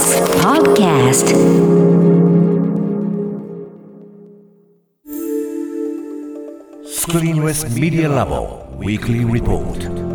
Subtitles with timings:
[0.00, 1.28] TBS Podcast.
[6.86, 10.09] Screenless Media Lab Weekly Report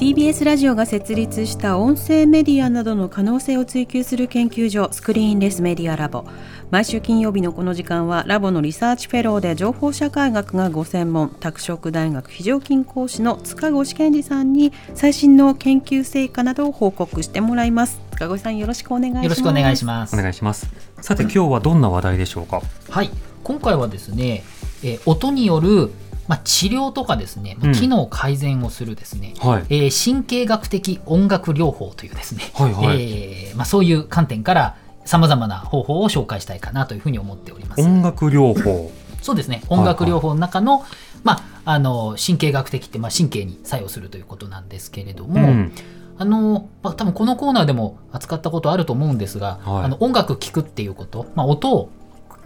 [0.00, 6.24] TBS ラジオが設立した音声メディアなどの可能性を追求する研究所スクリーンレスメディアラボ
[6.70, 20.16] 毎週金曜日のこの時間はラボのリサーチフェローで情報社会学がご専門拓殖大学非常勤講師の塚越健二さんに最新の研究成果などを報告してもらいます塚越さんよろしくお願いしますよろしくお願いします。
[20.16, 20.66] お願いします。
[21.02, 22.62] さて今日はどんな話題でしょうか？
[22.88, 23.10] はい、
[23.44, 24.44] 今回はですね、
[24.82, 25.90] えー音による
[26.30, 29.64] まあ、治療とかですね、まあうん機能改善をするですね、はい。
[29.68, 33.12] えー神経学的音楽療法というですね、はいはい
[33.48, 37.82] えーまあ、そういう観点からさまざまな方法を紹介したいかなというふうに思っております。
[37.82, 38.92] 音楽療法。
[39.20, 40.84] そうですね音楽療法の中の,、
[41.24, 41.32] ま
[41.64, 45.72] あ、あの神経学的って、まあ、神経に作用するということなんですけれども、うん。
[46.16, 51.90] あのまあ、多分このコーナーでも扱ったことあると思うんですが、はいあの音楽聴くっていうこと、まあ、音を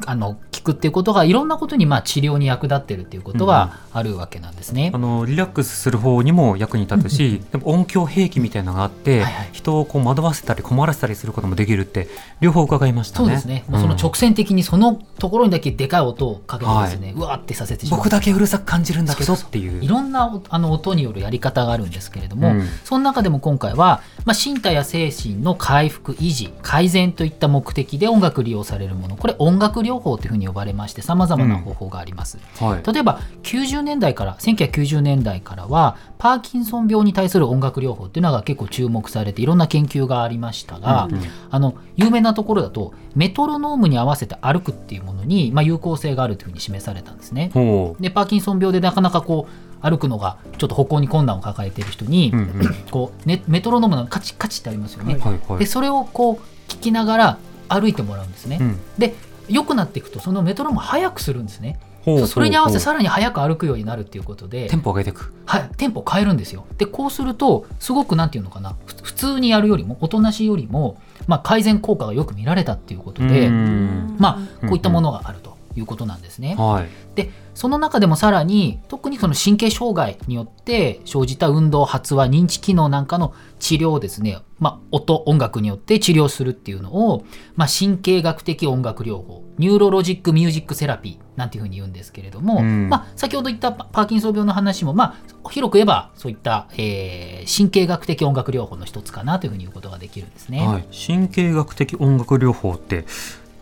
[0.06, 4.90] あの聞くっていうことがいろんなことにまあ治療に役立ってるっていうことがあるわけなんですね。
[4.94, 9.48] あのリラックスする方にも役に立つし、でも音響兵器みたいなのがあって、はいはい。
[9.52, 12.08] 人をこう惑わせたり困らせたりすることもできるって
[12.40, 13.26] 両方伺いましたね。
[13.26, 13.96] そうですね、もうそのん。
[13.96, 18.00] 直線的にそのところにだけでかい音をかけてですね、うわーってさせてしまう。
[18.00, 19.82] 僕だけうるさく感じるんだけどっていう。
[19.82, 22.66] いろんなおあの音によるやり方があるんですけれども、うん。
[22.84, 29.16] その中でも今回は、まあ、身体や精神の回復維持改善といった目的で音楽利用されるもの。
[29.16, 32.92] これ音楽療法というふうに呼ばれましてさまざまな方法があります、はい。
[32.92, 47.50] 例えば90年代から1990年代からはパーキンソン病に対する音楽療法っていうのが結構注目されていろんな研究がありましたが、うんうんあの有名なところだとメトロノームに合わせて歩くっていうものに、まあ、有効性があるというふうに示されたんですね。
[47.54, 52.36] ほでパーキンソン病でなかなかこう歩くのがちょっと歩行に困難を抱えている人に、う。
[52.36, 52.74] うんうん。
[52.90, 55.18] こうね、メトロノームのカチッカチッってありますよね。
[55.18, 55.58] はいはい。
[55.58, 58.58] でそれをこう聞きながら歩いてもらうんですね。
[58.60, 59.14] うんで
[59.48, 61.78] 良くなっていくとそのメトロノームを速くするんですね。
[62.04, 65.32] ほうほうそれに合わせさらに速く歩くようになるっていうことでうテンポを上げていく。
[65.46, 66.66] はい、テンポを変えるんですよ。
[66.76, 76.54] でこうするとすごくなんていうのかなふ普通にやるよりもおとなしいよりも、まあ、改善効果がよく見られたっていうことで、うんまあ、こういったものがあるということなんですね。
[76.56, 76.88] はい。
[77.14, 87.24] でその中でもさらに特にその神経障害によって生じた運動発話認知機能なんかの治療をですね、まあ、音音楽によって治療するっていうのを、
[87.54, 100.66] まあ、神経学的音楽療法 Neurologic Music Therapy なんていうふうに言うんですけれども、うんまあ、先ほど言ったパパーキンソン病の話も、まあ、広く言えばそういった、えー神経学的音楽療法の一つかなというふうに言うことができるんですね。
[100.66, 100.86] はい。
[101.06, 103.04] 神経学的音楽療法って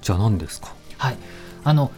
[0.00, 0.74] じゃあ何ですか。
[0.98, 1.16] はい、
[1.64, 1.90] あの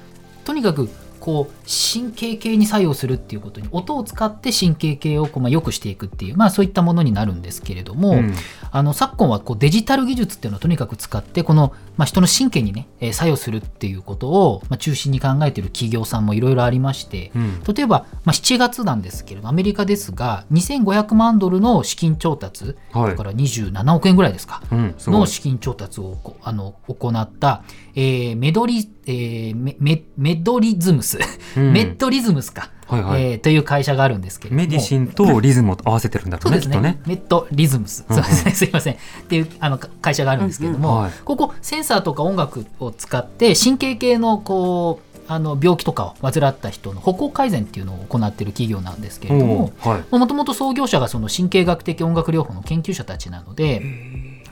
[0.44, 0.88] とにかく
[1.24, 8.34] こう神経系に作用するっていうことに音を使って神経系をこう、まあ、良くしていくっていう、まあ、そういったものになるんですけれども、うん。
[8.70, 17.62] あの昨今はこうデジタル技術っていうのをとにかく使ってこの、まあ、人の神経にね、えー作用するっていうことを、まあ、中心に考えている企業さんもいろいろありまして、うん。
[17.62, 23.10] 例えば、まあ、7月なんですけれどアメリカですが2500万ドルの資金調達、はい。
[23.12, 24.94] だから27億円ぐらいですか、うん。
[25.06, 27.62] の資金調達をこあの行った、
[27.94, 31.18] えーメドリ、えーメメメドリズムス、
[31.56, 31.72] うん。
[31.72, 33.22] メッドリズムスか、はいはい。
[33.22, 34.62] えーという会社があるんですけれども。
[34.62, 36.58] メディシンとリズムを合わせてるんだろそううね。
[36.58, 36.74] ですね。
[36.74, 37.00] きっとね。
[37.06, 38.50] メッドリズムス、うんそうですね。
[38.52, 38.94] すいません。
[38.94, 38.96] っ
[39.28, 41.02] ていうあのか会社があるんですけれども、うんうん。
[41.02, 41.12] はい。
[41.24, 49.72] ここセンサーとか音楽を使って神経系のこうあの病気とかを患った人の歩行改善っていうのを行っている企業なんですけれども。
[50.10, 53.82] もともと創業者がその神経学的音楽療法の研究者たちなので、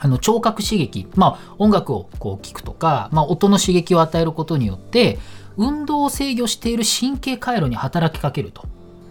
[0.03, 5.17] あの聴覚刺激、まあ、音楽をこう聞くとか、まあ、音の刺激を与えることによって
[5.55, 8.65] 運動を制御している神経回路に働きかけると、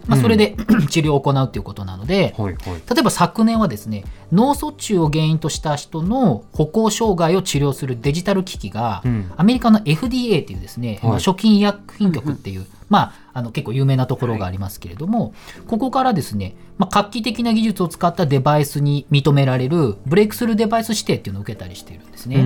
[0.07, 0.55] まあ、それで、
[0.89, 2.65] 治療を行うということなので、はいはい。
[2.89, 9.31] 例えば昨年はですね脳卒中を原因とした人の歩行障害を治療するデジタル機器が、うん。
[9.37, 11.09] アメリカの FDA っていうですね、はい。
[11.11, 15.33] まあ食品医薬品局っていう、 まあ、あの結構有名なところがありますけれども、
[15.67, 22.37] ここからですね、まあ、画期的な技術を使ったデバイスに認められるブレイクスルーデバイス指定っていうのを受けたりしているんですね。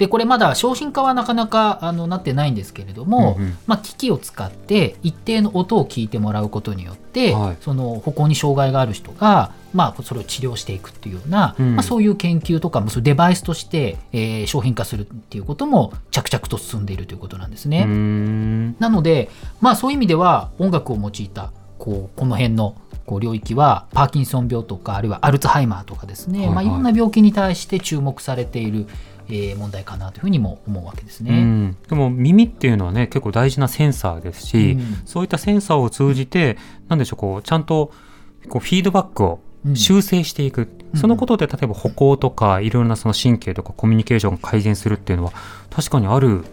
[0.00, 0.06] うん。
[0.06, 17.84] でこれまだ商品化はなかなかあのなってないんですけれども、うんうんまあ、機器を使って一定の音を聞いてもらうことによって、はいその歩行に障害がある人が、まあ、それを治療していくっていうような、うんまあ、そういう研究とかもそういうデバイスとして、えー商品化するっていうことも着々と進んでいるということなんですね。
[18.78, 19.30] なので、
[19.60, 22.76] まあ、そういう意味では音楽を用いたこうこの辺の
[23.06, 28.86] こう領域はパーキンソン病とかあるいはアルツハイマーとかですね、はいはいまあ、いろんな病気に対して注目されている、
[29.32, 31.42] えー問題かなというふうにも思うわけですうね。
[31.42, 35.02] ん、でも耳っていうのはね結構大事なセンサーですし、うん。
[35.04, 36.56] そういったセンサーを通じて
[36.88, 37.92] なんでしょうこうちゃんと
[38.48, 39.76] こうフィードバックをうん。
[39.76, 45.32] 修正していく、そのことで例えば歩行とかいろいろなその神経とかコミュニケーションが改善するっていうのは
[45.68, 46.44] 確かにある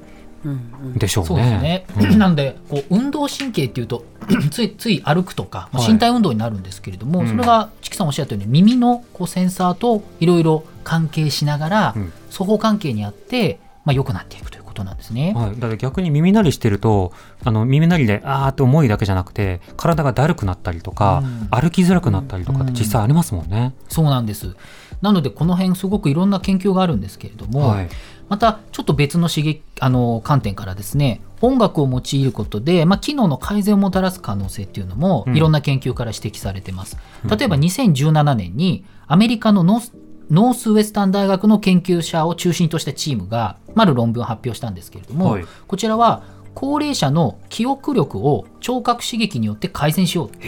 [0.44, 0.51] うん
[0.83, 0.94] うん。
[0.95, 1.27] でしょうね。
[1.27, 2.19] そうですね、うん。
[2.19, 4.03] なのでこう運動神経っていうと
[4.51, 7.27] ついつい歩くとか、身体運動になるんですけれども、うん。
[7.27, 12.13] それがチキさんおっしゃったように耳のこうセンサーといろいろ関係しながら、うん。
[12.31, 15.34] 双方関係にあって、まあ、良くなっていくということなんですね。
[15.36, 17.12] はい、だから逆に耳鳴りしてると
[17.44, 21.48] あの耳鳴りであーって重いだけじゃなくて体がだるくなったりとか、うん。
[21.51, 23.75] 歩きづらくなったりとかって実際ありますもんね。
[23.89, 24.56] そうなんです。
[25.01, 27.90] なのでこの辺すごくいろんな研究があるんですけれども、はい。
[28.30, 35.36] またちょっと別の刺激あの観点からですね音楽を用いることで、まあ、機能の改善をもたらす可能性っていうのもうん。
[35.36, 36.98] いろんな研究から指摘されてます。
[37.25, 39.92] うん例えば2017年にアメリカのノース
[40.29, 45.45] ノースウェスタン大学の研究者を中心としたチームがある論文を発表したんですけれども、はい。
[45.68, 50.39] こちらは高齢者の記憶力を聴覚刺激によって改善しようと、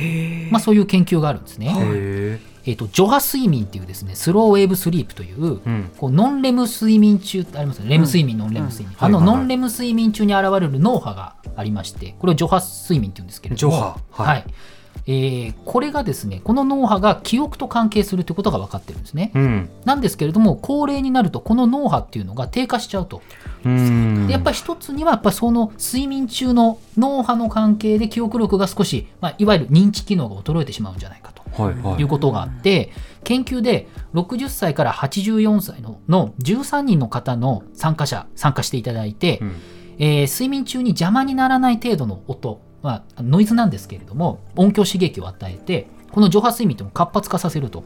[0.51, 1.67] まあ、そういう研究があるんですね。
[1.77, 5.91] へえー、と除波睡眠っていうですねスローウェーブスリープというーうん。
[5.97, 7.91] こうノンレム睡眠中ってありますよね。
[7.91, 9.05] レム睡眠、ノンレム睡眠、うん。
[9.05, 13.73] あのノンレム睡眠中に現れる脳波がありましてこれを除波睡眠っていうんですけれども。
[13.73, 13.99] 除波。
[14.11, 14.51] ははいい
[15.05, 19.69] えーこれがですねこの脳波が記憶と関係するということが分かってるんですね、うん。
[19.85, 23.21] なんですけれども高齢になるとこの脳波っていうのが低下しちゃうと。
[24.29, 32.01] やっぱり一つにはやっぱりその睡眠中の脳波の関係で記憶力が少し、まあ、いわゆる認知機能が衰えてしまうんじゃないかとはいはい。
[32.01, 32.91] いうことがあって
[33.23, 39.55] 研究で60歳から84歳のの13人の方の参加者参加していただいて、うん。
[39.99, 47.83] えー睡眠中に邪魔にならない程度の音、まあ、ノイズなんですけれども音響刺激を与えてこの上波睡眠というのを活発化させると。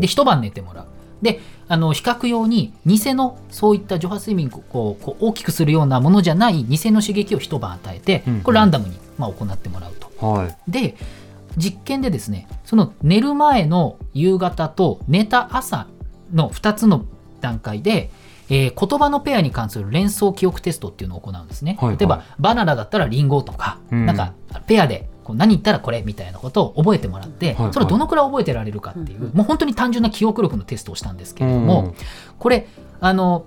[0.00, 0.86] で一晩寝てもらう。
[1.22, 10.26] であの比較用に偽のそういった上波睡眠をこうこう大きくするようなものじゃない偽の刺激を一晩与えてこれランダムに、まあ、行ってもらうと。
[10.26, 10.70] はい。
[10.70, 10.96] で
[11.56, 15.86] 実験でですねその寝る前の夕方と寝た朝
[16.32, 17.04] の2つの
[17.40, 18.10] 段階で、
[18.48, 21.76] えー言葉のペアに関する連想記憶テストっていうのを行うんですね。
[21.80, 21.98] はいはい。
[21.98, 24.06] 例えばバナナだったらリンゴとか、うん。
[24.06, 24.32] なんか
[24.66, 27.72] ペアでこう何言ったらこれみたいなことを覚えてもらって、はいはい。
[27.72, 31.94] それをどのくらい覚えてられるかっていう、もう本当に単純な記憶力のテストをしたんですけれども、うん
[32.38, 32.66] これ
[33.00, 33.46] あの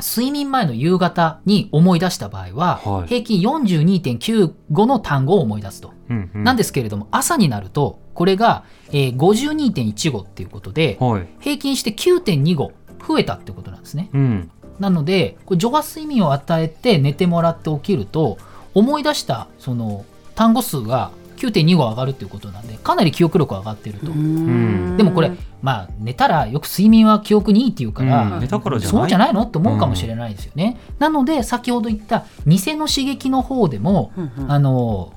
[0.00, 3.08] 睡眠前の夕方に思い出した場合は、はい。
[3.08, 5.92] 平均42.95の単語を思い出すと。
[6.08, 6.44] うんうん。
[6.44, 11.28] なんですけれども朝になるとこれが、えー、52.15っていうことではい。
[11.40, 12.70] 平均して9.25
[13.06, 14.10] 増えたってことなんですね。
[14.12, 14.50] うん。
[14.78, 18.38] なのでこれ除波睡眠を与えて寝てもらって起きると
[18.74, 20.04] 思い出したその
[20.36, 24.12] 単語数が9.25上がるっていうことなんでかなり記憶力上がってると。
[24.12, 24.96] ん。
[24.96, 28.40] でもこれまあ寝たらよく睡眠は記憶にいいっていうから、うん。
[28.40, 29.00] 寝たからじゃない？
[29.00, 29.42] そうじゃないの？
[29.42, 30.78] って思うかもしれないですよね。
[30.98, 34.12] なので先ほど言った偽の刺激の方でも、
[34.48, 35.12] あの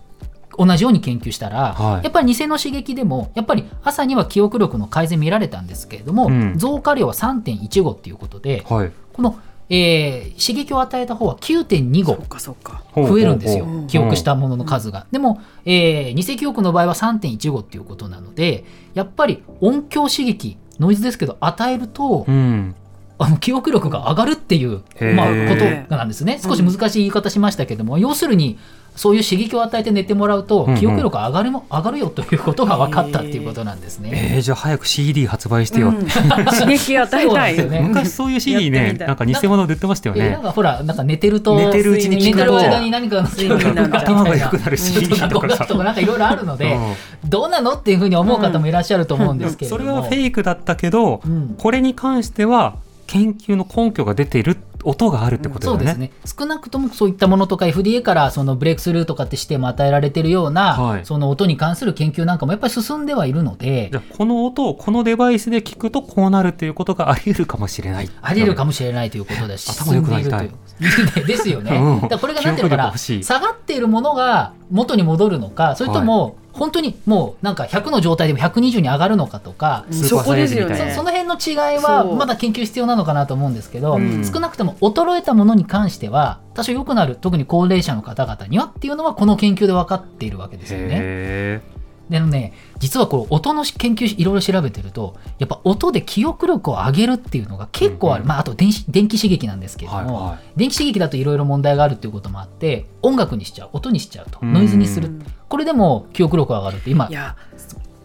[0.57, 2.03] 同じように研究したら、はい。
[2.03, 6.57] やっぱり偽の刺激でもやっぱり朝には記憶力の改善見られたんですけれども、うん。
[6.57, 8.91] 増加量は3.15っていうことではい。
[9.13, 9.39] この、
[9.69, 12.83] えー刺激を与えた方は9.25かそうか。
[12.91, 13.67] ほう増えるんですよ。
[13.87, 22.75] 記憶したものの数が、でも、えー偽記憶の場合は3.15っていうことなのでやっぱり音響刺激ノイズですけど与えると、うん。
[23.23, 24.81] あの記憶力が上がるっていう、
[25.15, 25.55] まあ、こ
[25.87, 26.39] となんですね。
[26.41, 28.57] 少し難しい言い方しましたけども、要するに
[28.95, 30.79] そういう刺激を与えて寝てもらうとうんうん。
[30.79, 34.11] 記憶力上がるも上がるよということが分かったっていうことなんですね。
[34.35, 36.05] えー、じゃあ早く CD 発売してよ、うん。
[36.07, 37.25] 刺激与えたい。
[37.25, 37.79] そうなんですよね。
[37.81, 40.25] 昔そういう CD ねなんか偽物で売ってましたよね。
[40.25, 43.99] えなんかほらなんか寝てると寝てるうちに寝てる間に何かの睡眠睡眠なんだ。
[43.99, 46.77] 頭が良くなる CD とかさとかとかなんかいろいろあるので、う。
[46.77, 51.55] んどうなのっていうふうに思う方もいらっしゃると思うんですけれども、それはフェイクだったけど、うん。
[51.57, 52.75] これに関しては
[53.07, 55.79] 研究の根拠が出ている音があるってことだよね。
[55.79, 56.11] そうですね。
[56.39, 61.05] 少なくともそういったものとか FDA からそのブレイクスルーとかってしても与えられてるような、はい。
[61.05, 68.09] その音に関する研究なんかもやっぱり進んではいるのでじゃあこの音をこのデバイスで聞くとこうなるっていうことがあり得るかもしれない。
[68.21, 70.49] あり得るかもしれないということだし頭良くなりたい。
[70.79, 72.01] 進んですよね、 うん。
[72.01, 80.75] だからこれがなんていうのかな下がっているものが元に戻るのかそれとも本当にもうなんか100の状態でも120に上がるのかとか、うんそこですよね。
[80.75, 84.25] そその辺の違いはまだ研究必要なのかなと思うんですけど、うん。
[84.25, 90.89] 少なくとも衰えたものに関しては多少良くなる特に高齢者の方々にはっていうのはこの研究で分かっているわけですよね。
[90.91, 91.61] へ
[92.09, 98.29] であのね実はこれ音の研究いろいろ調べてるとやっぱ音で記憶力を上げるっていうのが結構ある、うんうん。
[98.29, 104.51] まあ、あと電子電気刺激なんですけーれども、はいは電気刺激だといろいろ問題があるっていうこともあって音楽にしちゃう音にしちゃうとうん。
[104.51, 107.35] ノイズにする、うんこれでも記憶力が上がるって今いや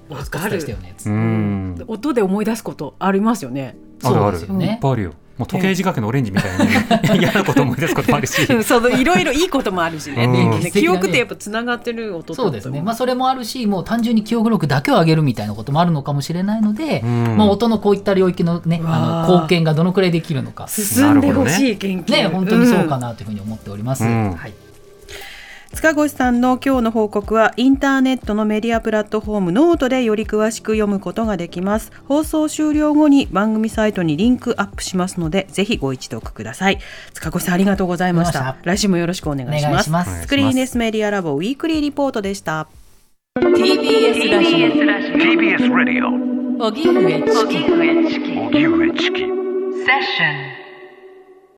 [0.09, 0.65] わおかる。
[0.65, 0.95] ね。
[0.99, 1.09] い。
[1.09, 1.85] うん。
[1.87, 3.77] 音で思い出すことありますよね。
[4.03, 4.53] あるある。
[4.55, 5.13] ねいっぱいあるよ。
[5.39, 8.51] もう時計仕掛けのオレンジみたいに嫌なこと思い出すこともあるし。
[8.51, 10.61] う んそういろいろいいこともあるしね、うん。
[10.61, 17.37] ね記憶ってやっぱつながってる音そうですね、まあ、それもあるしもう単純に記憶力だけを上げるみたいなこともあるのかもしれないので、うん。
[17.37, 22.13] まあ、音のこういった領域の,、ね、あの貢献がどのくらいできるのか、進んでほしい研究。
[22.13, 24.05] ね、本当にそうかな、なというふうに思っております。
[24.05, 24.33] うん。
[24.33, 24.55] はい
[25.77, 31.93] 塚越さんの今日の報告はインターネットのメディアプラットフォームノートでより詳しく読むことができます。
[32.07, 36.79] 放送終了後に番組サイトにリンクアップしますのでぜひご一読ください。
[37.13, 38.57] 塚越さんありがとうございました。
[38.65, 40.23] 来週もよろしくお願いします。
[40.23, 42.69] スクリーンレスメディアラボウィークリーリポートでした。
[43.39, 46.09] TBS ラジ TBS Radio
[46.59, 49.29] オ荻上チキ荻上チキセッ
[50.03, 50.56] ション